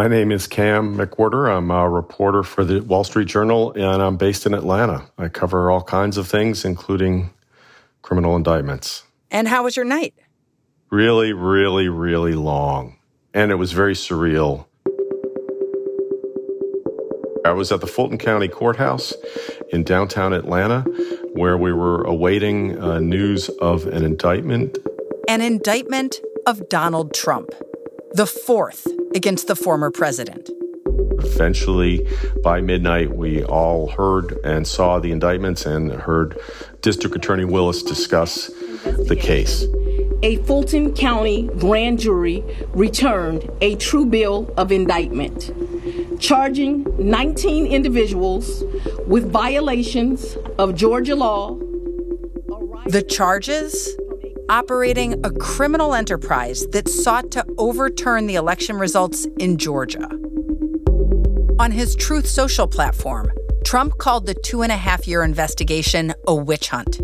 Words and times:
My 0.00 0.08
name 0.08 0.32
is 0.32 0.46
Cam 0.46 0.96
McWhirter. 0.96 1.54
I'm 1.54 1.70
a 1.70 1.86
reporter 1.86 2.42
for 2.42 2.64
the 2.64 2.80
Wall 2.80 3.04
Street 3.04 3.28
Journal, 3.28 3.72
and 3.72 4.00
I'm 4.00 4.16
based 4.16 4.46
in 4.46 4.54
Atlanta. 4.54 5.06
I 5.18 5.28
cover 5.28 5.70
all 5.70 5.82
kinds 5.82 6.16
of 6.16 6.26
things, 6.26 6.64
including 6.64 7.28
criminal 8.00 8.34
indictments. 8.34 9.02
And 9.30 9.46
how 9.46 9.64
was 9.64 9.76
your 9.76 9.84
night? 9.84 10.14
Really, 10.88 11.34
really, 11.34 11.90
really 11.90 12.32
long. 12.32 12.96
And 13.34 13.50
it 13.50 13.56
was 13.56 13.72
very 13.72 13.92
surreal. 13.92 14.64
I 17.44 17.50
was 17.50 17.70
at 17.70 17.82
the 17.82 17.86
Fulton 17.86 18.16
County 18.16 18.48
Courthouse 18.48 19.12
in 19.68 19.84
downtown 19.84 20.32
Atlanta, 20.32 20.80
where 21.34 21.58
we 21.58 21.74
were 21.74 22.04
awaiting 22.04 22.80
uh, 22.80 23.00
news 23.00 23.50
of 23.60 23.86
an 23.86 24.02
indictment. 24.02 24.78
An 25.28 25.42
indictment 25.42 26.20
of 26.46 26.70
Donald 26.70 27.12
Trump, 27.12 27.50
the 28.14 28.24
fourth 28.24 28.86
against 29.14 29.46
the 29.46 29.56
former 29.56 29.90
president. 29.90 30.50
Eventually, 31.22 32.06
by 32.42 32.60
midnight, 32.60 33.14
we 33.14 33.44
all 33.44 33.88
heard 33.88 34.38
and 34.44 34.66
saw 34.66 34.98
the 34.98 35.12
indictments 35.12 35.66
and 35.66 35.92
heard 35.92 36.38
District 36.80 37.14
Attorney 37.14 37.44
Willis 37.44 37.82
discuss 37.82 38.48
the 38.48 39.18
case. 39.20 39.66
A 40.22 40.36
Fulton 40.44 40.94
County 40.94 41.48
grand 41.58 41.98
jury 41.98 42.44
returned 42.74 43.50
a 43.60 43.76
true 43.76 44.04
bill 44.04 44.52
of 44.56 44.70
indictment, 44.70 45.50
charging 46.20 46.84
19 46.98 47.66
individuals 47.66 48.64
with 49.06 49.30
violations 49.30 50.36
of 50.58 50.74
Georgia 50.74 51.16
law. 51.16 51.56
The 52.86 53.02
charges? 53.02 53.96
Operating 54.50 55.24
a 55.24 55.30
criminal 55.30 55.94
enterprise 55.94 56.66
that 56.72 56.88
sought 56.88 57.30
to 57.30 57.46
overturn 57.56 58.26
the 58.26 58.34
election 58.34 58.74
results 58.74 59.24
in 59.38 59.56
Georgia. 59.58 60.08
On 61.60 61.70
his 61.70 61.94
Truth 61.94 62.26
Social 62.26 62.66
platform, 62.66 63.30
Trump 63.64 63.98
called 63.98 64.26
the 64.26 64.34
two 64.34 64.62
and 64.62 64.72
a 64.72 64.76
half 64.76 65.06
year 65.06 65.22
investigation 65.22 66.12
a 66.26 66.34
witch 66.34 66.68
hunt. 66.70 67.00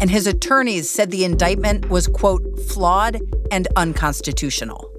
And 0.00 0.08
his 0.08 0.26
attorneys 0.26 0.88
said 0.88 1.10
the 1.10 1.26
indictment 1.26 1.90
was, 1.90 2.06
quote, 2.06 2.58
flawed 2.60 3.20
and 3.50 3.68
unconstitutional. 3.76 4.90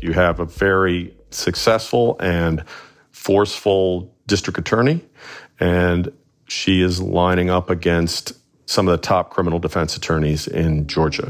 You 0.00 0.14
have 0.14 0.40
a 0.40 0.46
very 0.46 1.14
successful 1.28 2.16
and 2.20 2.64
forceful 3.10 4.10
district 4.26 4.58
attorney, 4.58 5.04
and 5.58 6.10
she 6.48 6.80
is 6.80 7.02
lining 7.02 7.50
up 7.50 7.68
against 7.68 8.39
some 8.70 8.86
of 8.86 8.92
the 8.92 9.04
top 9.04 9.30
criminal 9.30 9.58
defense 9.58 9.96
attorneys 9.96 10.46
in 10.46 10.86
Georgia. 10.86 11.26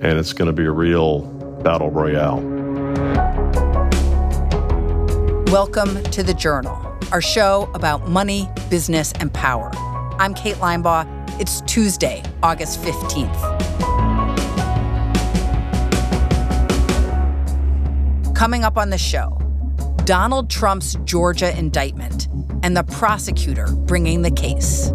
And 0.00 0.18
it's 0.18 0.32
going 0.32 0.46
to 0.46 0.52
be 0.54 0.64
a 0.64 0.70
real 0.70 1.20
battle 1.62 1.90
royale. 1.90 2.40
Welcome 5.52 6.02
to 6.04 6.22
The 6.22 6.32
Journal, 6.32 6.74
our 7.12 7.20
show 7.20 7.70
about 7.74 8.08
money, 8.08 8.48
business, 8.70 9.12
and 9.20 9.30
power. 9.30 9.70
I'm 10.18 10.32
Kate 10.32 10.56
Linebaugh. 10.56 11.06
It's 11.38 11.60
Tuesday, 11.66 12.22
August 12.42 12.80
15th. 12.80 13.34
Coming 18.34 18.64
up 18.64 18.78
on 18.78 18.88
the 18.88 18.96
show, 18.96 19.38
Donald 20.06 20.48
Trump's 20.48 20.96
Georgia 21.04 21.54
indictment 21.58 22.28
and 22.62 22.74
the 22.74 22.84
prosecutor 22.84 23.66
bringing 23.70 24.22
the 24.22 24.30
case. 24.30 24.94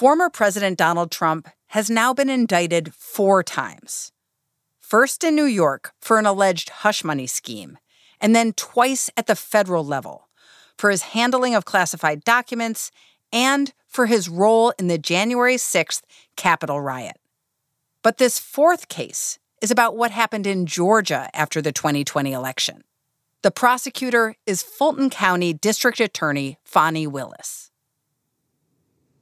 Former 0.00 0.30
President 0.30 0.78
Donald 0.78 1.10
Trump 1.10 1.46
has 1.66 1.90
now 1.90 2.14
been 2.14 2.30
indicted 2.30 2.94
four 2.94 3.42
times. 3.42 4.12
First 4.80 5.22
in 5.22 5.34
New 5.34 5.44
York 5.44 5.92
for 6.00 6.18
an 6.18 6.24
alleged 6.24 6.70
hush 6.70 7.04
money 7.04 7.26
scheme, 7.26 7.76
and 8.18 8.34
then 8.34 8.54
twice 8.54 9.10
at 9.14 9.26
the 9.26 9.36
federal 9.36 9.84
level 9.84 10.30
for 10.78 10.88
his 10.88 11.12
handling 11.12 11.54
of 11.54 11.66
classified 11.66 12.24
documents 12.24 12.90
and 13.30 13.74
for 13.86 14.06
his 14.06 14.26
role 14.26 14.72
in 14.78 14.86
the 14.86 14.96
January 14.96 15.56
6th 15.56 16.00
Capitol 16.34 16.80
riot. 16.80 17.18
But 18.02 18.16
this 18.16 18.38
fourth 18.38 18.88
case 18.88 19.38
is 19.60 19.70
about 19.70 19.98
what 19.98 20.12
happened 20.12 20.46
in 20.46 20.64
Georgia 20.64 21.28
after 21.34 21.60
the 21.60 21.72
2020 21.72 22.32
election. 22.32 22.84
The 23.42 23.50
prosecutor 23.50 24.34
is 24.46 24.62
Fulton 24.62 25.10
County 25.10 25.52
District 25.52 26.00
Attorney 26.00 26.56
Fani 26.64 27.06
Willis. 27.06 27.69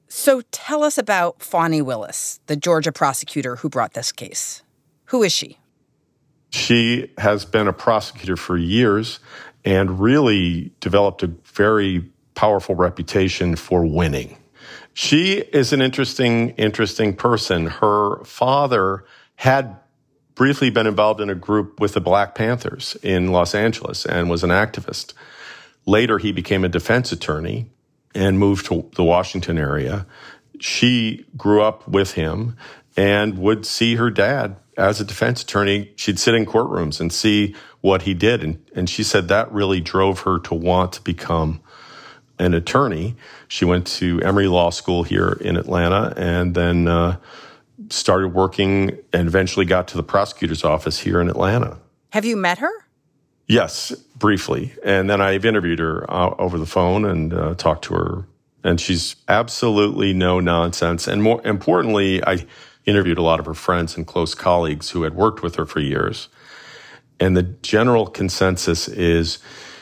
So 0.08 0.40
tell 0.50 0.82
us 0.82 0.96
about 0.96 1.42
Fani 1.42 1.82
Willis, 1.82 2.40
the 2.46 2.56
Georgia 2.56 2.92
prosecutor 2.92 3.56
who 3.56 3.68
brought 3.68 3.92
this 3.92 4.10
case. 4.10 4.62
Who 5.06 5.22
is 5.22 5.32
she? 5.32 5.58
She 6.50 7.12
has 7.18 7.44
been 7.44 7.68
a 7.68 7.74
prosecutor 7.74 8.36
for 8.36 8.56
years 8.56 9.20
and 9.64 10.00
really 10.00 10.72
developed 10.80 11.22
a 11.22 11.26
very 11.44 12.10
powerful 12.34 12.74
reputation 12.74 13.54
for 13.54 13.84
winning. 13.84 14.38
She 14.94 15.34
is 15.34 15.72
an 15.72 15.82
interesting, 15.82 16.50
interesting 16.50 17.14
person. 17.14 17.66
Her 17.66 18.24
father 18.24 19.04
had 19.36 19.76
briefly 20.34 20.70
been 20.70 20.86
involved 20.86 21.20
in 21.20 21.28
a 21.28 21.34
group 21.34 21.80
with 21.80 21.94
the 21.94 22.00
Black 22.00 22.34
Panthers 22.34 22.96
in 23.02 23.30
Los 23.30 23.54
Angeles 23.54 24.06
and 24.06 24.30
was 24.30 24.42
an 24.42 24.50
activist. 24.50 25.12
Later, 25.84 26.18
he 26.18 26.32
became 26.32 26.64
a 26.64 26.68
defense 26.68 27.12
attorney 27.12 27.70
and 28.18 28.36
moved 28.36 28.66
to 28.66 28.90
the 28.96 29.04
Washington 29.04 29.56
area. 29.56 30.04
She 30.58 31.24
grew 31.36 31.62
up 31.62 31.86
with 31.86 32.14
him 32.14 32.56
and 32.96 33.38
would 33.38 33.64
see 33.64 33.94
her 33.94 34.10
dad 34.10 34.56
as 34.76 35.00
a 35.00 35.04
defense 35.04 35.40
attorney. 35.42 35.92
She'd 35.94 36.18
sit 36.18 36.34
in 36.34 36.44
courtrooms 36.44 37.00
and 37.00 37.12
see 37.12 37.54
what 37.80 38.02
he 38.02 38.14
did. 38.14 38.42
And, 38.42 38.64
and 38.74 38.90
she 38.90 39.04
said 39.04 39.28
that 39.28 39.52
really 39.52 39.80
drove 39.80 40.20
her 40.20 40.40
to 40.40 40.54
want 40.54 40.94
to 40.94 41.02
become 41.02 41.60
an 42.40 42.54
attorney. 42.54 43.14
She 43.46 43.64
went 43.64 43.86
to 43.98 44.20
Emory 44.22 44.48
Law 44.48 44.70
School 44.70 45.04
here 45.04 45.38
in 45.40 45.56
Atlanta 45.56 46.12
and 46.16 46.56
then 46.56 46.88
uh, 46.88 47.18
started 47.88 48.34
working 48.34 48.98
and 49.12 49.28
eventually 49.28 49.64
got 49.64 49.86
to 49.88 49.96
the 49.96 50.02
prosecutor's 50.02 50.64
office 50.64 50.98
here 50.98 51.20
in 51.20 51.28
Atlanta. 51.28 51.78
Have 52.10 52.24
you 52.24 52.36
met 52.36 52.58
her? 52.58 52.72
Yes, 53.48 53.92
briefly. 54.14 54.74
And 54.84 55.08
then 55.08 55.22
I've 55.22 55.46
interviewed 55.46 55.78
her 55.78 56.08
uh, 56.10 56.34
over 56.38 56.58
the 56.58 56.66
phone 56.66 57.06
and 57.06 57.32
uh, 57.32 57.54
talked 57.54 57.84
to 57.84 57.94
her. 57.94 58.26
And 58.62 58.78
she's 58.78 59.16
absolutely 59.26 60.12
no 60.12 60.38
nonsense. 60.38 61.08
And 61.08 61.22
more 61.22 61.44
importantly, 61.46 62.22
I 62.24 62.46
interviewed 62.84 63.16
a 63.16 63.22
lot 63.22 63.40
of 63.40 63.46
her 63.46 63.54
friends 63.54 63.96
and 63.96 64.06
close 64.06 64.34
colleagues 64.34 64.90
who 64.90 65.02
had 65.02 65.14
worked 65.14 65.42
with 65.42 65.56
her 65.56 65.64
for 65.64 65.80
years. 65.80 66.28
And 67.18 67.36
the 67.36 67.42
general 67.42 68.06
consensus 68.06 68.86
is 68.86 69.38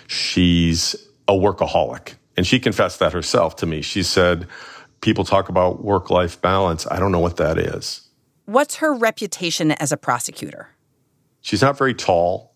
she's 0.07 0.95
a 1.27 1.33
workaholic. 1.33 2.15
And 2.37 2.47
she 2.47 2.61
confessed 2.61 3.01
that 3.01 3.13
herself 3.13 3.57
to 3.57 3.67
me. 3.67 3.83
She 3.83 4.03
said, 4.03 4.47
People 5.01 5.25
talk 5.25 5.49
about 5.49 5.85
work 5.85 6.11
life 6.11 6.41
balance. 6.41 6.87
I 6.91 6.99
don't 6.99 7.13
know 7.13 7.21
what 7.21 7.37
that 7.37 7.59
is. 7.59 8.09
What's 8.47 8.77
her 8.77 8.95
reputation 8.95 9.73
as 9.73 9.93
a 9.93 9.97
prosecutor? 9.97 10.69
She's 11.41 11.63
not 11.63 11.77
very 11.77 11.95
tall. 11.95 12.56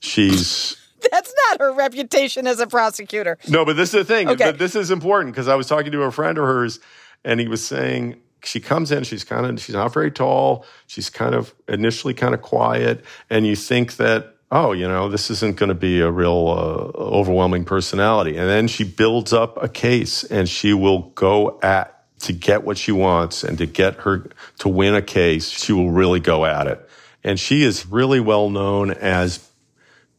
She's 0.00 0.76
That's 1.10 1.32
not 1.48 1.60
her 1.60 1.72
reputation 1.72 2.46
as 2.46 2.60
a 2.60 2.66
prosecutor. 2.66 3.38
No, 3.48 3.64
but 3.64 3.76
this 3.76 3.94
is 3.94 4.00
the 4.00 4.04
thing. 4.04 4.28
Okay. 4.28 4.44
But 4.44 4.58
this 4.58 4.74
is 4.74 4.90
important 4.90 5.34
because 5.34 5.48
I 5.48 5.54
was 5.54 5.66
talking 5.66 5.92
to 5.92 6.02
a 6.02 6.10
friend 6.10 6.36
of 6.38 6.44
hers 6.44 6.80
and 7.24 7.40
he 7.40 7.48
was 7.48 7.64
saying 7.64 8.20
she 8.44 8.60
comes 8.60 8.90
in, 8.90 9.04
she's 9.04 9.24
kind 9.24 9.46
of 9.46 9.60
she's 9.60 9.74
not 9.74 9.92
very 9.92 10.10
tall, 10.10 10.64
she's 10.86 11.10
kind 11.10 11.34
of 11.34 11.54
initially 11.68 12.14
kind 12.14 12.34
of 12.34 12.42
quiet, 12.42 13.04
and 13.30 13.46
you 13.46 13.56
think 13.56 13.96
that 13.96 14.34
oh, 14.50 14.72
you 14.72 14.88
know, 14.88 15.08
this 15.10 15.30
isn't 15.30 15.56
going 15.56 15.68
to 15.68 15.74
be 15.74 16.00
a 16.00 16.10
real 16.10 16.48
uh, 16.48 16.98
overwhelming 16.98 17.64
personality. 17.64 18.36
And 18.38 18.48
then 18.48 18.66
she 18.66 18.82
builds 18.82 19.32
up 19.32 19.62
a 19.62 19.68
case 19.68 20.24
and 20.24 20.48
she 20.48 20.72
will 20.72 21.10
go 21.10 21.58
at 21.62 21.94
to 22.20 22.32
get 22.32 22.64
what 22.64 22.78
she 22.78 22.90
wants 22.90 23.44
and 23.44 23.58
to 23.58 23.66
get 23.66 23.96
her 23.96 24.30
to 24.58 24.68
win 24.68 24.94
a 24.94 25.02
case, 25.02 25.50
she 25.50 25.72
will 25.72 25.90
really 25.90 26.18
go 26.18 26.46
at 26.46 26.66
it. 26.66 26.88
And 27.22 27.38
she 27.38 27.62
is 27.62 27.86
really 27.86 28.20
well 28.20 28.48
known 28.48 28.90
as 28.90 29.47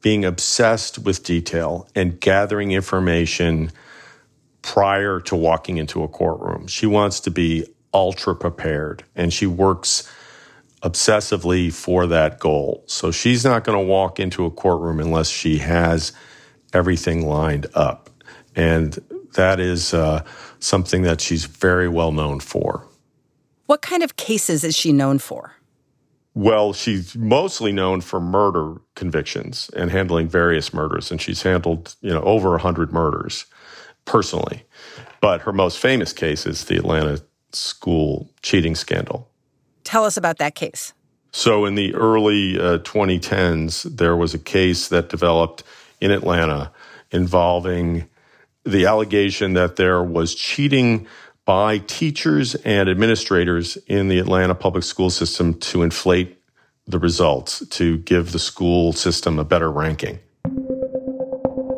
being 0.02 0.24
obsessed 0.24 1.00
with 1.00 1.24
detail 1.24 1.88
and 1.96 2.20
gathering 2.20 2.72
information 2.72 3.72
prior 4.62 5.20
to 5.22 5.36
walking 5.36 5.78
into 5.78 6.04
a 6.04 6.08
courtroom. 6.08 6.68
She 6.68 6.86
wants 6.86 7.20
to 7.22 7.32
be 7.32 7.66
ultra 7.94 8.36
prepared 8.36 9.04
and 9.16 9.34
she 9.34 9.46
works 9.46 10.10
obsessively 10.84 11.74
for 11.74 12.08
that 12.08 12.40
goal. 12.40 12.84
So 12.88 13.12
she's 13.12 13.44
not 13.44 13.64
going 13.64 13.78
to 13.78 13.84
walk 13.84 14.20
into 14.20 14.46
a 14.46 14.52
courtroom 14.52 15.00
unless 15.00 15.30
she 15.30 15.58
has 15.58 16.14
everything 16.74 17.28
lined 17.28 17.68
up. 17.74 18.10
And 18.56 18.98
that 19.34 19.60
is 19.60 19.94
uh, 19.94 20.24
something 20.60 21.02
that 21.04 21.22
she's 21.22 21.46
very 21.46 21.90
well 21.90 22.12
known 22.12 22.40
for. 22.40 22.86
What 23.66 23.82
kind 23.82 24.04
of 24.04 24.16
cases 24.16 24.64
is 24.64 24.76
she 24.76 24.94
known 24.94 25.20
for? 25.20 25.59
Well, 26.36 26.74
she's 26.74 27.16
mostly 27.16 27.72
known 27.72 28.02
for 28.02 28.20
murder 28.20 28.76
convictions 28.96 29.70
and 29.76 29.92
handling 29.92 30.28
various 30.28 30.74
murders, 30.74 31.12
and 31.12 31.22
she's 31.22 31.42
handled 31.42 31.96
you 32.02 32.14
know 32.14 32.22
over 32.22 32.58
hundred 32.58 32.94
murders 32.94 33.46
personally. 34.06 34.64
But 35.22 35.42
her 35.42 35.54
most 35.54 35.80
famous 35.80 36.14
case 36.14 36.46
is 36.46 36.66
the 36.66 36.78
Atlanta 36.78 37.22
school 37.52 38.30
cheating 38.42 38.76
scandal. 38.76 39.30
Tell 39.84 40.06
us 40.06 40.18
about 40.18 40.38
that 40.38 40.56
case. 40.56 40.94
So, 41.32 41.66
in 41.66 41.76
the 41.76 41.94
early 41.94 42.60
uh, 42.60 42.80
2010s, 42.80 43.84
there 43.84 44.16
was 44.16 44.34
a 44.34 44.40
case 44.40 44.88
that 44.88 45.10
developed 45.10 45.64
in 46.02 46.12
Atlanta 46.12 46.72
involving 47.12 48.08
the 48.64 48.86
allegation 48.86 49.54
that 49.54 49.76
there 49.76 50.04
was 50.04 50.34
cheating 50.36 51.08
by 51.50 51.80
teachers 51.80 52.54
and 52.54 52.88
administrators 52.88 53.76
in 53.88 54.08
the 54.08 54.20
Atlanta 54.20 54.54
public 54.54 54.84
school 54.84 55.10
system 55.10 55.56
to 55.56 55.82
inflate 55.82 56.40
the 56.86 57.00
results, 57.00 57.68
to 57.70 57.98
give 57.98 58.34
the 58.34 58.38
school 58.38 58.94
system 58.94 59.40
a 59.40 59.44
better 59.44 59.72
ranking. 59.72 60.20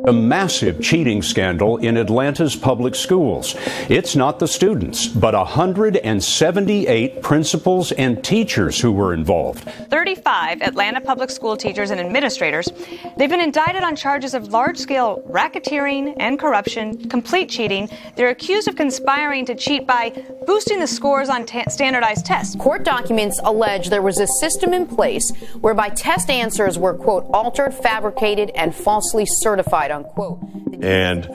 A 0.07 0.11
massive 0.11 0.81
cheating 0.81 1.21
scandal 1.21 1.77
in 1.77 1.95
Atlanta's 1.95 2.55
public 2.55 2.95
schools. 2.95 3.55
It's 3.87 4.15
not 4.15 4.39
the 4.39 4.47
students, 4.47 5.07
but 5.07 5.35
178 5.35 7.21
principals 7.21 7.91
and 7.91 8.23
teachers 8.23 8.81
who 8.81 8.91
were 8.91 9.13
involved. 9.13 9.69
35 9.91 10.63
Atlanta 10.63 11.01
public 11.01 11.29
school 11.29 11.55
teachers 11.55 11.91
and 11.91 11.99
administrators. 11.99 12.67
They've 13.15 13.29
been 13.29 13.41
indicted 13.41 13.83
on 13.83 13.95
charges 13.95 14.33
of 14.33 14.47
large 14.47 14.79
scale 14.79 15.21
racketeering 15.29 16.15
and 16.17 16.39
corruption, 16.39 17.07
complete 17.07 17.49
cheating. 17.49 17.87
They're 18.15 18.29
accused 18.29 18.67
of 18.67 18.75
conspiring 18.75 19.45
to 19.45 19.55
cheat 19.55 19.85
by 19.85 20.13
boosting 20.47 20.79
the 20.79 20.87
scores 20.87 21.29
on 21.29 21.45
t- 21.45 21.63
standardized 21.69 22.25
tests. 22.25 22.55
Court 22.55 22.83
documents 22.83 23.39
allege 23.43 23.89
there 23.89 24.01
was 24.01 24.19
a 24.19 24.25
system 24.25 24.73
in 24.73 24.87
place 24.87 25.31
whereby 25.59 25.89
test 25.89 26.31
answers 26.31 26.79
were, 26.79 26.95
quote, 26.95 27.27
altered, 27.31 27.71
fabricated, 27.71 28.49
and 28.55 28.73
falsely 28.73 29.27
certified 29.27 29.90
unquote. 29.91 30.39
And 30.81 31.29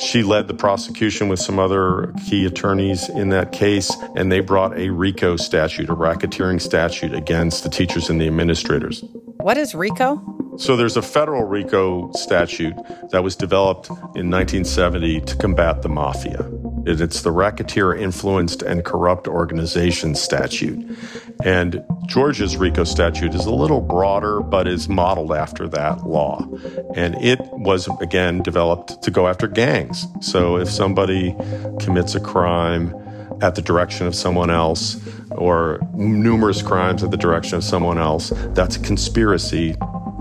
she 0.00 0.22
led 0.22 0.48
the 0.48 0.54
prosecution 0.54 1.28
with 1.28 1.40
some 1.40 1.58
other 1.58 2.12
key 2.26 2.46
attorneys 2.46 3.08
in 3.08 3.30
that 3.30 3.52
case, 3.52 3.94
and 4.16 4.30
they 4.30 4.40
brought 4.40 4.76
a 4.76 4.90
RICO 4.90 5.36
statute, 5.36 5.88
a 5.88 5.94
racketeering 5.94 6.60
statute 6.60 7.14
against 7.14 7.62
the 7.62 7.70
teachers 7.70 8.10
and 8.10 8.20
the 8.20 8.26
administrators. 8.26 9.04
What 9.38 9.56
is 9.56 9.74
RICO? 9.74 10.56
So 10.56 10.76
there's 10.76 10.96
a 10.96 11.02
federal 11.02 11.44
RICO 11.44 12.12
statute 12.12 12.74
that 13.10 13.22
was 13.22 13.36
developed 13.36 13.88
in 13.88 14.30
1970 14.30 15.20
to 15.22 15.36
combat 15.36 15.82
the 15.82 15.88
mafia. 15.88 16.42
It's 16.86 17.22
the 17.22 17.32
Racketeer 17.32 17.94
Influenced 17.94 18.62
and 18.62 18.84
Corrupt 18.84 19.26
Organization 19.26 20.14
statute. 20.14 20.96
And 21.42 21.82
Georgia's 22.06 22.56
RICO 22.56 22.84
statute 22.84 23.34
is 23.34 23.46
a 23.46 23.52
little 23.52 23.80
broader, 23.80 24.40
but 24.40 24.68
is 24.68 24.88
modeled 24.88 25.32
after 25.32 25.66
that 25.68 26.06
law. 26.06 26.46
And 26.94 27.14
it 27.22 27.40
was, 27.52 27.88
again, 28.00 28.42
developed 28.42 29.02
to 29.02 29.10
go 29.10 29.28
after 29.28 29.48
gangs. 29.48 30.06
So 30.20 30.56
if 30.56 30.70
somebody 30.70 31.34
commits 31.80 32.14
a 32.14 32.20
crime, 32.20 32.94
at 33.40 33.54
the 33.54 33.62
direction 33.62 34.06
of 34.06 34.14
someone 34.14 34.50
else 34.50 34.96
or 35.32 35.80
numerous 35.92 36.62
crimes 36.62 37.02
at 37.02 37.10
the 37.10 37.16
direction 37.16 37.56
of 37.56 37.64
someone 37.64 37.98
else, 37.98 38.32
that's 38.54 38.76
a 38.76 38.80
conspiracy 38.80 39.74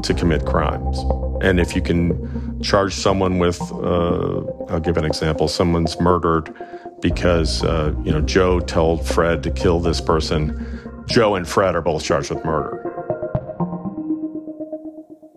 to 0.04 0.14
commit 0.14 0.46
crimes. 0.46 1.00
And 1.42 1.60
if 1.60 1.76
you 1.76 1.82
can 1.82 2.43
charge 2.64 2.94
someone 2.94 3.40
with, 3.40 3.62
uh, 3.72 4.42
I'll 4.70 4.80
give 4.80 4.98
an 4.98 5.06
example, 5.06 5.48
someone's 5.48 6.00
murdered 6.00 6.54
because, 7.02 7.64
uh, 7.64 7.94
you 8.04 8.12
know, 8.12 8.22
Joe 8.22 8.60
told 8.60 9.06
Fred 9.06 9.44
to 9.44 9.52
kill 9.52 9.80
this 9.80 10.00
person, 10.00 11.06
Joe 11.08 11.36
and 11.36 11.48
Fred 11.48 11.76
are 11.76 11.82
both 11.82 12.04
charged 12.04 12.32
with 12.32 12.44
murder. 12.46 12.80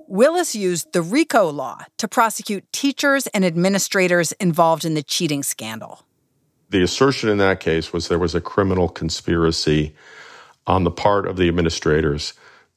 Willis 0.08 0.54
used 0.54 0.92
the 0.92 1.02
RICO 1.02 1.50
law 1.50 1.80
to 1.98 2.08
prosecute 2.08 2.64
teachers 2.72 3.26
and 3.28 3.44
administrators 3.44 4.32
involved 4.32 4.84
in 4.84 4.94
the 4.94 5.02
cheating 5.02 5.42
scandal. 5.42 6.06
The 6.70 6.82
assertion 6.82 7.28
in 7.28 7.38
that 7.38 7.60
case 7.60 7.92
was 7.92 8.08
there 8.08 8.18
was 8.18 8.34
a 8.34 8.40
criminal 8.40 8.88
conspiracy 8.88 9.94
on 10.66 10.84
the 10.84 10.90
part 10.90 11.26
of 11.26 11.36
the 11.36 11.48
administrators 11.48 12.32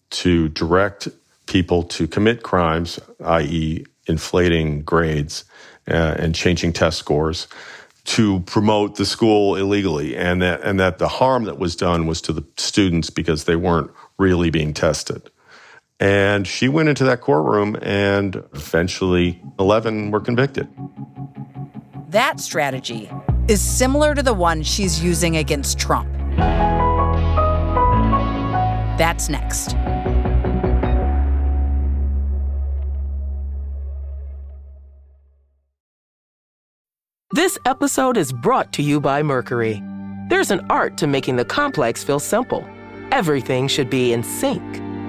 to 0.10 0.50
direct 0.50 1.08
people 1.46 1.84
to 1.84 2.08
commit 2.08 2.44
crimes, 2.44 3.00
i.e., 3.26 3.86
inflating 4.10 4.82
grades 4.82 5.46
uh, 5.88 6.16
and 6.20 6.36
changing 6.36 6.74
test 6.74 6.98
scores, 6.98 7.48
to 8.06 8.40
promote 8.42 8.96
the 8.96 9.06
school 9.06 9.56
illegally, 9.56 10.18
and 10.18 10.42
that 10.42 10.62
and 10.64 10.80
that 10.80 10.98
the 10.98 11.08
harm 11.08 11.44
that 11.46 11.60
was 11.60 11.76
done 11.76 12.08
was 12.08 12.22
to 12.22 12.34
the 12.34 12.44
students 12.58 13.10
because 13.10 13.44
they 13.44 13.56
weren't 13.56 13.92
really 14.18 14.50
being 14.50 14.74
tested. 14.74 15.30
And 16.00 16.48
she 16.48 16.70
went 16.70 16.90
into 16.90 17.04
that 17.04 17.22
courtroom, 17.22 17.78
and 17.82 18.36
eventually, 18.54 19.42
eleven 19.60 20.12
were 20.12 20.22
convicted. 20.22 20.68
That 22.10 22.40
strategy 22.40 23.12
is 23.48 23.62
similar 23.62 24.16
to 24.16 24.24
the 24.24 24.34
one 24.34 24.64
she's 24.64 25.04
using 25.04 25.38
against 25.38 25.78
Trump. 25.78 26.10
That's 28.98 29.30
next. 29.30 29.76
This 37.40 37.58
episode 37.64 38.18
is 38.18 38.34
brought 38.34 38.74
to 38.74 38.82
you 38.82 39.00
by 39.00 39.24
Mercury. 39.24 39.82
There's 40.28 40.52
an 40.52 40.60
art 40.70 40.98
to 40.98 41.08
making 41.08 41.38
the 41.38 41.46
complex 41.46 42.04
feel 42.04 42.20
simple. 42.20 42.68
Everything 43.14 43.70
should 43.70 43.90
be 43.90 44.12
in 44.12 44.24
sync 44.24 44.62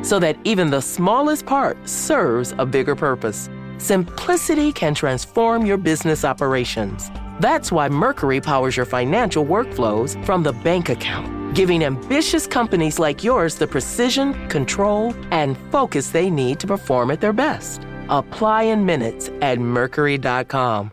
so 0.05 0.21
that 0.21 0.39
even 0.45 0.71
the 0.71 0.81
smallest 0.81 1.45
part 1.45 1.77
serves 1.89 2.55
a 2.57 2.65
bigger 2.65 2.95
purpose. 2.95 3.51
Simplicity 3.79 4.71
can 4.71 4.95
transform 4.95 5.67
your 5.67 5.77
business 5.77 6.25
operations. 6.25 7.11
That's 7.41 7.73
why 7.73 7.89
Mercury 7.89 8.41
powers 8.41 8.77
your 8.77 8.87
financial 8.87 9.45
workflows 9.45 10.15
from 10.25 10.45
the 10.45 10.53
bank 10.53 10.89
account, 10.89 11.57
giving 11.57 11.83
ambitious 11.83 12.47
companies 12.47 13.01
like 13.01 13.25
yours 13.25 13.57
the 13.57 13.67
precision, 13.67 14.49
control, 14.49 15.17
and 15.33 15.59
focus 15.73 16.11
they 16.11 16.31
need 16.31 16.61
to 16.61 16.69
perform 16.69 17.11
at 17.11 17.21
their 17.21 17.33
best. 17.33 17.83
Apply 18.09 18.63
in 18.63 18.87
minutes 18.87 19.31
at 19.43 19.59
Mercury.com. 19.59 20.93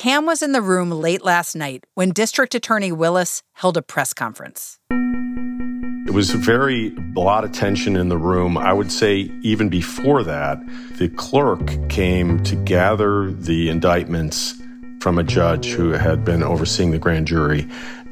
Cam 0.00 0.24
was 0.24 0.40
in 0.40 0.52
the 0.52 0.62
room 0.62 0.90
late 0.90 1.22
last 1.22 1.54
night 1.54 1.84
when 1.92 2.08
District 2.08 2.54
Attorney 2.54 2.90
Willis 2.90 3.42
held 3.52 3.76
a 3.76 3.82
press 3.82 4.14
conference. 4.14 4.78
It 4.90 6.14
was 6.14 6.30
very, 6.30 6.96
a 7.14 7.20
lot 7.20 7.44
of 7.44 7.52
tension 7.52 7.96
in 7.96 8.08
the 8.08 8.16
room. 8.16 8.56
I 8.56 8.72
would 8.72 8.90
say 8.90 9.30
even 9.42 9.68
before 9.68 10.22
that, 10.22 10.58
the 10.96 11.10
clerk 11.10 11.90
came 11.90 12.42
to 12.44 12.56
gather 12.56 13.30
the 13.30 13.68
indictments 13.68 14.54
from 15.02 15.18
a 15.18 15.22
judge 15.22 15.66
who 15.66 15.90
had 15.90 16.24
been 16.24 16.42
overseeing 16.42 16.92
the 16.92 16.98
grand 16.98 17.26
jury. 17.26 17.68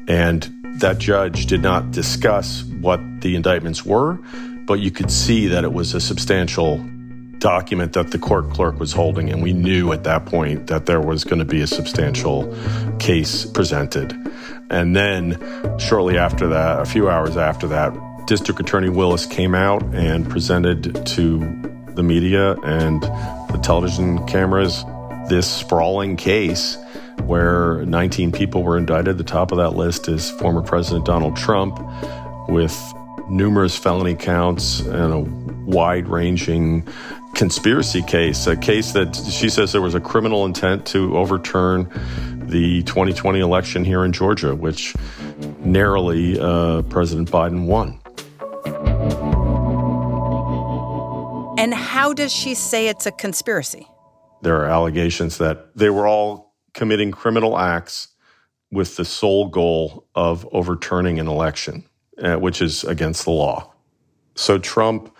And 0.07 0.47
that 0.75 0.99
judge 0.99 1.47
did 1.47 1.63
not 1.63 1.89
discuss 1.89 2.65
what 2.81 3.01
the 3.21 3.35
indictments 3.35 3.83
were, 3.83 4.19
but 4.67 4.75
you 4.75 4.91
could 4.91 5.09
see 5.09 5.47
that 5.47 5.63
it 5.63 5.73
was 5.73 5.95
a 5.95 5.99
substantial 5.99 6.87
document 7.39 7.93
that 7.93 8.11
the 8.11 8.19
court 8.19 8.49
clerk 8.51 8.79
was 8.79 8.93
holding, 8.93 9.29
and 9.29 9.41
we 9.41 9.53
knew 9.53 9.91
at 9.91 10.03
that 10.03 10.25
point 10.25 10.67
that 10.67 10.85
there 10.85 11.01
was 11.01 11.23
going 11.23 11.39
to 11.39 11.45
be 11.45 11.61
a 11.61 11.67
substantial 11.67 12.53
case 12.99 13.45
presented. 13.45 14.15
And 14.69 14.95
then, 14.95 15.39
shortly 15.79 16.17
after 16.17 16.47
that, 16.47 16.81
a 16.81 16.85
few 16.85 17.09
hours 17.09 17.37
after 17.37 17.67
that, 17.67 17.93
District 18.27 18.59
Attorney 18.59 18.89
Willis 18.89 19.25
came 19.25 19.55
out 19.55 19.83
and 19.95 20.29
presented 20.29 21.05
to 21.07 21.39
the 21.95 22.03
media 22.03 22.53
and 22.63 23.01
the 23.01 23.59
television 23.63 24.25
cameras 24.27 24.85
this 25.29 25.51
sprawling 25.51 26.15
case 26.15 26.77
where 27.23 27.83
19 27.85 28.31
people 28.31 28.63
were 28.63 28.77
indicted. 28.77 29.17
The 29.17 29.23
top 29.23 29.51
of 29.51 29.57
that 29.57 29.71
list 29.71 30.07
is 30.07 30.29
former 30.29 30.61
President 30.61 31.05
Donald 31.05 31.35
Trump 31.35 31.79
with 32.47 32.75
numerous 33.29 33.77
felony 33.77 34.15
counts 34.15 34.81
and 34.81 35.13
a 35.13 35.19
wide 35.69 36.07
ranging 36.07 36.87
conspiracy 37.35 38.01
case, 38.01 38.47
a 38.47 38.57
case 38.57 38.91
that 38.93 39.15
she 39.15 39.49
says 39.49 39.71
there 39.71 39.81
was 39.81 39.95
a 39.95 39.99
criminal 39.99 40.45
intent 40.45 40.85
to 40.87 41.17
overturn 41.17 41.89
the 42.47 42.81
2020 42.83 43.39
election 43.39 43.85
here 43.85 44.03
in 44.03 44.11
Georgia, 44.11 44.55
which 44.55 44.95
narrowly 45.59 46.39
uh, 46.39 46.81
President 46.83 47.29
Biden 47.29 47.65
won. 47.65 47.99
And 51.59 51.73
how 51.73 52.13
does 52.13 52.31
she 52.31 52.55
say 52.55 52.87
it's 52.87 53.05
a 53.05 53.11
conspiracy? 53.11 53.87
There 54.41 54.55
are 54.55 54.65
allegations 54.65 55.37
that 55.39 55.75
they 55.75 55.89
were 55.89 56.07
all 56.07 56.55
committing 56.73 57.11
criminal 57.11 57.57
acts 57.57 58.07
with 58.71 58.95
the 58.95 59.05
sole 59.05 59.47
goal 59.49 60.07
of 60.15 60.47
overturning 60.51 61.19
an 61.19 61.27
election, 61.27 61.83
uh, 62.21 62.35
which 62.35 62.61
is 62.61 62.83
against 62.83 63.25
the 63.25 63.31
law. 63.31 63.71
So 64.35 64.57
Trump, 64.57 65.15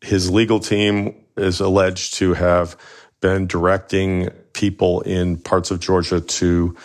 his 0.00 0.30
legal 0.30 0.60
team 0.60 1.14
is 1.36 1.60
alleged 1.60 2.14
to 2.14 2.34
have 2.34 2.76
been 3.20 3.46
directing 3.46 4.30
people 4.52 5.00
in 5.02 5.36
parts 5.36 5.70
of 5.70 5.80
Georgia 5.80 6.20
to 6.20 6.76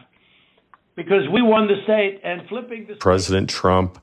because 0.96 1.28
we 1.30 1.42
won 1.42 1.68
the 1.68 1.76
state 1.84 2.22
and 2.24 2.48
flipping 2.48 2.86
the 2.86 2.94
President 2.94 3.50
Trump 3.50 3.98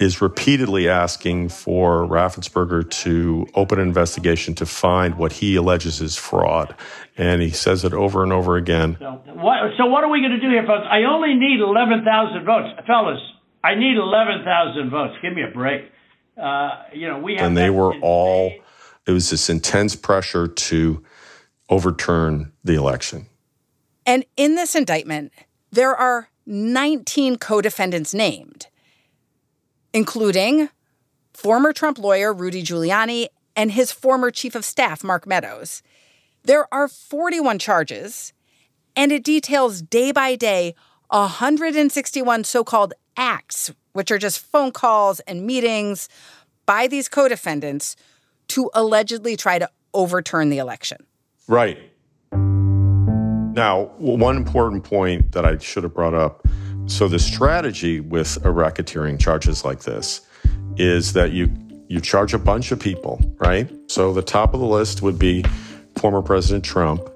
is 0.00 0.20
repeatedly 0.20 0.88
asking 0.88 1.48
for 1.48 2.06
Raffensperger 2.06 2.88
to 3.02 3.46
open 3.54 3.78
an 3.78 3.86
investigation 3.86 4.54
to 4.56 4.66
find 4.66 5.16
what 5.16 5.32
he 5.32 5.56
alleges 5.56 6.00
is 6.00 6.16
fraud. 6.16 6.74
And 7.16 7.42
he 7.42 7.50
says 7.50 7.84
it 7.84 7.92
over 7.92 8.22
and 8.22 8.32
over 8.32 8.56
again. 8.56 8.96
So 8.98 9.22
what, 9.34 9.72
so 9.76 9.86
what 9.86 10.04
are 10.04 10.10
we 10.10 10.20
going 10.20 10.32
to 10.32 10.40
do 10.40 10.48
here, 10.48 10.66
folks? 10.66 10.86
I 10.90 11.04
only 11.04 11.34
need 11.34 11.60
11,000 11.60 12.44
votes. 12.44 12.80
Fellas, 12.86 13.20
I 13.62 13.74
need 13.74 13.96
11,000 13.96 14.90
votes. 14.90 15.14
Give 15.22 15.32
me 15.32 15.42
a 15.42 15.52
break. 15.52 15.90
Uh, 16.40 16.82
you 16.92 17.08
know, 17.08 17.18
we 17.18 17.36
And 17.36 17.56
they 17.56 17.70
were 17.70 17.94
all, 18.00 18.52
it 19.06 19.12
was 19.12 19.30
this 19.30 19.48
intense 19.48 19.94
pressure 19.94 20.48
to 20.48 21.04
overturn 21.68 22.52
the 22.64 22.74
election. 22.74 23.26
And 24.06 24.24
in 24.36 24.54
this 24.54 24.74
indictment, 24.74 25.32
there 25.70 25.94
are 25.94 26.28
19 26.46 27.36
co 27.38 27.60
defendants 27.60 28.12
named 28.12 28.66
including 29.94 30.68
former 31.32 31.72
Trump 31.72 31.98
lawyer 31.98 32.34
Rudy 32.34 32.62
Giuliani 32.62 33.28
and 33.56 33.72
his 33.72 33.92
former 33.92 34.30
chief 34.30 34.54
of 34.54 34.64
staff, 34.64 35.02
Mark 35.04 35.26
Meadows. 35.26 35.82
There 36.42 36.66
are 36.74 36.88
41 36.88 37.58
charges, 37.58 38.34
and 38.96 39.12
it 39.12 39.24
details 39.24 39.80
day 39.80 40.12
by 40.12 40.34
day 40.34 40.74
161 41.08 42.44
so 42.44 42.64
called 42.64 42.92
acts, 43.16 43.70
which 43.92 44.10
are 44.10 44.18
just 44.18 44.40
phone 44.40 44.72
calls 44.72 45.20
and 45.20 45.46
meetings 45.46 46.08
by 46.66 46.88
these 46.88 47.08
co 47.08 47.28
defendants 47.28 47.94
to 48.48 48.70
allegedly 48.74 49.36
try 49.36 49.58
to 49.58 49.70
overturn 49.94 50.50
the 50.50 50.58
election. 50.58 50.98
Right. 51.46 51.78
Now, 52.32 53.92
one 53.98 54.36
important 54.36 54.82
point 54.82 55.32
that 55.32 55.44
I 55.44 55.58
should 55.58 55.84
have 55.84 55.94
brought 55.94 56.14
up 56.14 56.44
so 56.86 57.08
the 57.08 57.18
strategy 57.18 58.00
with 58.00 58.36
a 58.38 58.48
racketeering 58.48 59.18
charges 59.18 59.64
like 59.64 59.80
this 59.80 60.20
is 60.76 61.12
that 61.14 61.32
you 61.32 61.52
you 61.88 62.00
charge 62.00 62.34
a 62.34 62.38
bunch 62.38 62.72
of 62.72 62.80
people, 62.80 63.20
right? 63.38 63.70
So 63.88 64.12
the 64.12 64.22
top 64.22 64.54
of 64.54 64.60
the 64.60 64.66
list 64.66 65.02
would 65.02 65.18
be 65.18 65.44
former 65.96 66.22
President 66.22 66.64
Trump. 66.64 67.08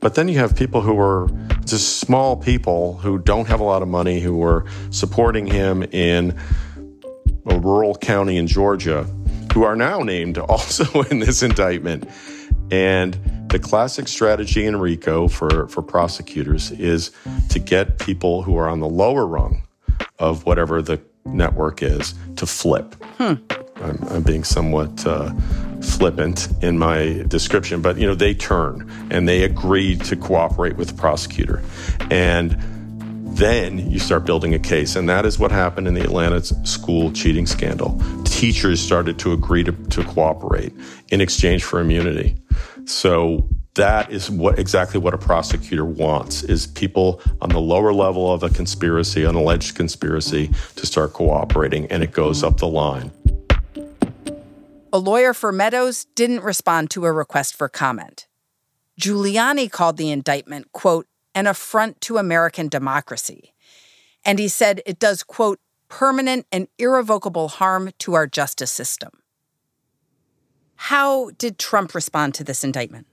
But 0.00 0.14
then 0.14 0.28
you 0.28 0.38
have 0.38 0.56
people 0.56 0.80
who 0.80 0.98
are 0.98 1.28
just 1.64 1.98
small 1.98 2.36
people 2.36 2.96
who 2.98 3.18
don't 3.18 3.46
have 3.46 3.60
a 3.60 3.64
lot 3.64 3.82
of 3.82 3.88
money 3.88 4.20
who 4.20 4.36
were 4.36 4.64
supporting 4.90 5.46
him 5.46 5.82
in 5.82 6.38
a 7.46 7.58
rural 7.58 7.94
county 7.94 8.36
in 8.36 8.46
Georgia 8.46 9.04
who 9.52 9.64
are 9.64 9.76
now 9.76 10.00
named 10.00 10.38
also 10.48 11.02
in 11.02 11.18
this 11.18 11.42
indictment. 11.42 12.08
And 12.70 13.18
the 13.50 13.58
classic 13.58 14.08
strategy 14.08 14.64
in 14.64 14.76
RICO 14.76 15.28
for, 15.28 15.66
for 15.68 15.82
prosecutors 15.82 16.70
is 16.72 17.10
to 17.48 17.58
get 17.58 17.98
people 17.98 18.42
who 18.42 18.56
are 18.56 18.68
on 18.68 18.80
the 18.80 18.88
lower 18.88 19.26
rung 19.26 19.62
of 20.18 20.46
whatever 20.46 20.80
the 20.80 21.00
network 21.24 21.82
is 21.82 22.14
to 22.36 22.46
flip. 22.46 22.94
Hmm. 23.18 23.34
I'm, 23.76 24.02
I'm, 24.08 24.22
being 24.22 24.44
somewhat 24.44 25.06
uh, 25.06 25.32
flippant 25.80 26.48
in 26.62 26.78
my 26.78 27.24
description, 27.28 27.80
but 27.80 27.96
you 27.96 28.06
know 28.06 28.14
they 28.14 28.34
turn 28.34 28.90
and 29.10 29.26
they 29.26 29.42
agree 29.42 29.96
to 29.96 30.16
cooperate 30.16 30.76
with 30.76 30.88
the 30.88 30.94
prosecutor, 30.94 31.62
and 32.10 32.56
then 33.36 33.90
you 33.90 33.98
start 33.98 34.26
building 34.26 34.52
a 34.52 34.58
case, 34.58 34.96
and 34.96 35.08
that 35.08 35.24
is 35.24 35.38
what 35.38 35.50
happened 35.50 35.88
in 35.88 35.94
the 35.94 36.02
Atlanta 36.02 36.42
school 36.66 37.10
cheating 37.12 37.46
scandal. 37.46 37.98
Teachers 38.24 38.80
started 38.80 39.18
to 39.20 39.32
agree 39.32 39.64
to, 39.64 39.72
to 39.72 40.04
cooperate 40.04 40.74
in 41.08 41.22
exchange 41.22 41.64
for 41.64 41.80
immunity. 41.80 42.36
So 42.90 43.48
that 43.74 44.10
is 44.10 44.28
what 44.28 44.58
exactly 44.58 44.98
what 44.98 45.14
a 45.14 45.18
prosecutor 45.18 45.84
wants 45.84 46.42
is 46.42 46.66
people 46.66 47.22
on 47.40 47.50
the 47.50 47.60
lower 47.60 47.92
level 47.92 48.32
of 48.32 48.42
a 48.42 48.50
conspiracy, 48.50 49.24
an 49.24 49.36
alleged 49.36 49.76
conspiracy, 49.76 50.50
to 50.74 50.86
start 50.86 51.12
cooperating, 51.12 51.86
and 51.86 52.02
it 52.02 52.10
goes 52.10 52.42
up 52.42 52.58
the 52.58 52.66
line. 52.66 53.12
A 54.92 54.98
lawyer 54.98 55.32
for 55.32 55.52
Meadows 55.52 56.06
didn't 56.16 56.42
respond 56.42 56.90
to 56.90 57.04
a 57.04 57.12
request 57.12 57.54
for 57.54 57.68
comment. 57.68 58.26
Giuliani 59.00 59.70
called 59.70 59.96
the 59.96 60.10
indictment, 60.10 60.72
quote, 60.72 61.06
an 61.32 61.46
affront 61.46 62.00
to 62.02 62.18
American 62.18 62.68
democracy. 62.68 63.54
And 64.24 64.40
he 64.40 64.48
said 64.48 64.82
it 64.84 64.98
does, 64.98 65.22
quote, 65.22 65.60
permanent 65.88 66.44
and 66.50 66.66
irrevocable 66.76 67.48
harm 67.48 67.92
to 68.00 68.14
our 68.14 68.26
justice 68.26 68.72
system. 68.72 69.10
How 70.82 71.28
did 71.36 71.58
Trump 71.58 71.94
respond 71.94 72.34
to 72.36 72.42
this 72.42 72.64
indictment? 72.64 73.06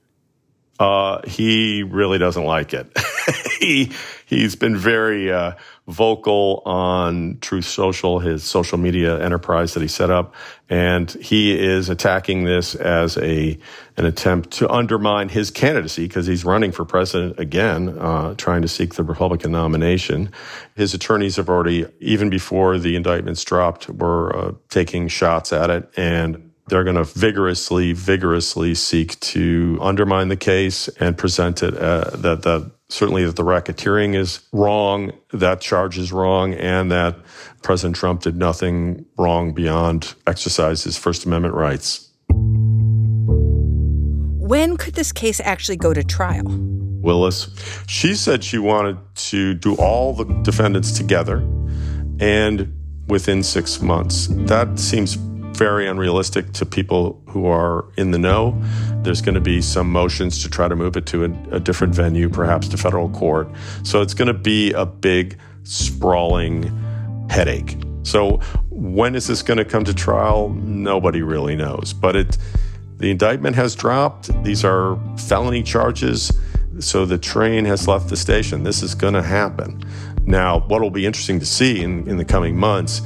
Uh, 0.80 1.20
he 1.28 1.82
really 1.82 2.16
doesn't 2.16 2.44
like 2.44 2.72
it. 2.72 2.90
he 3.60 3.92
he's 4.24 4.56
been 4.56 4.74
very 4.74 5.30
uh, 5.30 5.52
vocal 5.86 6.62
on 6.64 7.36
Truth 7.42 7.66
Social, 7.66 8.20
his 8.20 8.42
social 8.42 8.78
media 8.78 9.22
enterprise 9.22 9.74
that 9.74 9.80
he 9.80 9.86
set 9.86 10.10
up, 10.10 10.34
and 10.70 11.10
he 11.10 11.58
is 11.58 11.90
attacking 11.90 12.44
this 12.44 12.74
as 12.74 13.18
a 13.18 13.58
an 13.98 14.06
attempt 14.06 14.50
to 14.52 14.70
undermine 14.70 15.28
his 15.28 15.50
candidacy 15.50 16.06
because 16.06 16.26
he's 16.26 16.46
running 16.46 16.72
for 16.72 16.86
president 16.86 17.38
again, 17.38 17.98
uh, 17.98 18.34
trying 18.36 18.62
to 18.62 18.68
seek 18.68 18.94
the 18.94 19.04
Republican 19.04 19.52
nomination. 19.52 20.32
His 20.74 20.94
attorneys 20.94 21.36
have 21.36 21.50
already, 21.50 21.84
even 22.00 22.30
before 22.30 22.78
the 22.78 22.96
indictments 22.96 23.44
dropped, 23.44 23.90
were 23.90 24.34
uh, 24.34 24.52
taking 24.70 25.08
shots 25.08 25.52
at 25.52 25.68
it 25.68 25.92
and 25.98 26.47
they're 26.68 26.84
going 26.84 26.96
to 26.96 27.04
vigorously, 27.04 27.92
vigorously 27.92 28.74
seek 28.74 29.18
to 29.20 29.78
undermine 29.80 30.28
the 30.28 30.36
case 30.36 30.88
and 31.00 31.16
present 31.16 31.62
it 31.62 31.76
uh, 31.76 32.10
that 32.14 32.42
that 32.42 32.70
certainly 32.88 33.24
that 33.24 33.36
the 33.36 33.44
racketeering 33.44 34.14
is 34.14 34.40
wrong, 34.52 35.12
that 35.32 35.60
charge 35.60 35.98
is 35.98 36.12
wrong, 36.12 36.54
and 36.54 36.90
that 36.90 37.16
President 37.62 37.96
Trump 37.96 38.22
did 38.22 38.36
nothing 38.36 39.04
wrong 39.16 39.52
beyond 39.52 40.14
exercise 40.26 40.84
his 40.84 40.96
First 40.96 41.26
Amendment 41.26 41.54
rights. 41.54 42.08
When 44.48 44.78
could 44.78 44.94
this 44.94 45.12
case 45.12 45.40
actually 45.40 45.76
go 45.76 45.92
to 45.92 46.02
trial? 46.02 46.46
Willis, 46.46 47.50
she 47.86 48.14
said 48.14 48.42
she 48.42 48.58
wanted 48.58 48.96
to 49.14 49.54
do 49.54 49.74
all 49.76 50.14
the 50.14 50.24
defendants 50.42 50.92
together 50.92 51.38
and 52.18 52.74
within 53.08 53.42
six 53.42 53.80
months. 53.80 54.28
That 54.30 54.78
seems 54.78 55.16
very 55.58 55.88
unrealistic 55.88 56.52
to 56.52 56.64
people 56.64 57.20
who 57.26 57.46
are 57.46 57.84
in 57.96 58.12
the 58.12 58.18
know. 58.18 58.56
There's 59.02 59.20
going 59.20 59.34
to 59.34 59.40
be 59.40 59.60
some 59.60 59.90
motions 59.90 60.40
to 60.44 60.48
try 60.48 60.68
to 60.68 60.76
move 60.76 60.96
it 60.96 61.04
to 61.06 61.24
a, 61.24 61.56
a 61.56 61.60
different 61.60 61.94
venue, 61.94 62.28
perhaps 62.28 62.68
to 62.68 62.76
federal 62.76 63.08
court. 63.10 63.48
So 63.82 64.00
it's 64.00 64.14
going 64.14 64.28
to 64.28 64.34
be 64.34 64.72
a 64.72 64.86
big, 64.86 65.36
sprawling 65.64 66.62
headache. 67.28 67.76
So 68.04 68.36
when 68.70 69.16
is 69.16 69.26
this 69.26 69.42
going 69.42 69.58
to 69.58 69.64
come 69.64 69.84
to 69.84 69.92
trial? 69.92 70.50
Nobody 70.50 71.22
really 71.22 71.56
knows. 71.56 71.92
But 71.92 72.14
it, 72.14 72.38
the 72.98 73.10
indictment 73.10 73.56
has 73.56 73.74
dropped. 73.74 74.30
These 74.44 74.64
are 74.64 74.96
felony 75.18 75.64
charges. 75.64 76.32
So 76.78 77.04
the 77.04 77.18
train 77.18 77.64
has 77.64 77.88
left 77.88 78.08
the 78.08 78.16
station. 78.16 78.62
This 78.62 78.84
is 78.84 78.94
going 78.94 79.14
to 79.14 79.22
happen. 79.22 79.84
Now, 80.24 80.60
what 80.68 80.82
will 80.82 80.90
be 80.90 81.04
interesting 81.04 81.40
to 81.40 81.46
see 81.46 81.82
in, 81.82 82.08
in 82.08 82.16
the 82.16 82.24
coming 82.24 82.56
months 82.56 83.02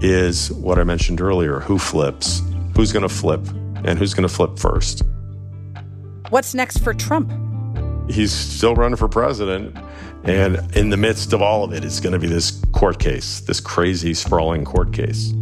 is 0.00 0.52
what 0.52 0.78
I 0.78 0.84
mentioned 0.84 1.20
earlier 1.20 1.60
who 1.60 1.78
flips, 1.78 2.42
who's 2.76 2.92
going 2.92 3.02
to 3.02 3.08
flip, 3.08 3.46
and 3.84 3.98
who's 3.98 4.14
going 4.14 4.26
to 4.26 4.34
flip 4.34 4.58
first. 4.58 5.02
What's 6.30 6.54
next 6.54 6.78
for 6.78 6.94
Trump? 6.94 7.32
He's 8.10 8.32
still 8.32 8.74
running 8.74 8.96
for 8.96 9.08
president. 9.08 9.76
And 10.24 10.74
in 10.76 10.90
the 10.90 10.96
midst 10.96 11.32
of 11.32 11.42
all 11.42 11.64
of 11.64 11.72
it, 11.72 11.84
it's 11.84 12.00
going 12.00 12.14
to 12.14 12.18
be 12.18 12.26
this 12.26 12.62
court 12.72 12.98
case, 12.98 13.40
this 13.40 13.60
crazy, 13.60 14.14
sprawling 14.14 14.64
court 14.64 14.92
case. 14.92 15.32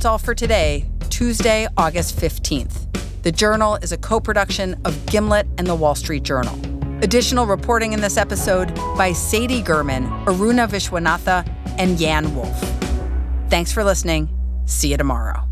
That's 0.00 0.06
all 0.06 0.16
for 0.16 0.34
today, 0.34 0.86
Tuesday, 1.10 1.68
August 1.76 2.16
15th. 2.16 3.22
The 3.22 3.30
Journal 3.30 3.74
is 3.82 3.92
a 3.92 3.98
co 3.98 4.18
production 4.18 4.80
of 4.86 5.04
Gimlet 5.04 5.46
and 5.58 5.66
the 5.66 5.74
Wall 5.74 5.94
Street 5.94 6.22
Journal. 6.22 6.58
Additional 7.02 7.44
reporting 7.44 7.92
in 7.92 8.00
this 8.00 8.16
episode 8.16 8.74
by 8.96 9.12
Sadie 9.12 9.62
Gurman, 9.62 10.08
Aruna 10.24 10.66
Viswanatha, 10.66 11.46
and 11.78 12.00
Yan 12.00 12.34
Wolfe. 12.34 12.80
Thanks 13.50 13.72
for 13.72 13.84
listening. 13.84 14.30
See 14.64 14.88
you 14.88 14.96
tomorrow. 14.96 15.49